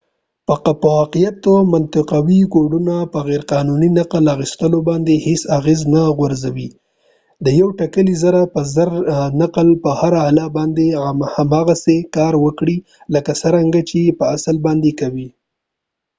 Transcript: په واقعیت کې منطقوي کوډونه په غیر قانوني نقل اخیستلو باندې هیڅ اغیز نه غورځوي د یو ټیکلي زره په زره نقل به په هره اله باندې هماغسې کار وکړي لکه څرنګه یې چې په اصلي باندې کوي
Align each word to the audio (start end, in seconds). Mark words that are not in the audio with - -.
په 0.47 0.53
واقعیت 0.95 1.35
کې 1.43 1.55
منطقوي 1.75 2.41
کوډونه 2.53 2.95
په 3.13 3.19
غیر 3.27 3.43
قانوني 3.51 3.89
نقل 3.99 4.23
اخیستلو 4.35 4.79
باندې 4.89 5.23
هیڅ 5.27 5.41
اغیز 5.57 5.81
نه 5.93 6.03
غورځوي 6.17 6.67
د 7.45 7.47
یو 7.59 7.67
ټیکلي 7.79 8.15
زره 8.23 8.41
په 8.53 8.61
زره 8.75 8.95
نقل 9.41 9.67
به 9.73 9.79
په 9.83 9.91
هره 9.99 10.19
اله 10.29 10.45
باندې 10.57 10.85
هماغسې 11.37 11.97
کار 12.15 12.33
وکړي 12.45 12.77
لکه 13.13 13.31
څرنګه 13.41 13.79
یې 13.81 13.87
چې 13.89 14.15
په 14.19 14.25
اصلي 14.35 14.59
باندې 14.67 14.91
کوي 14.99 15.29